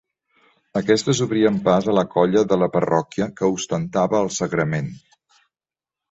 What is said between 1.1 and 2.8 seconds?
obrien pas a la colla de la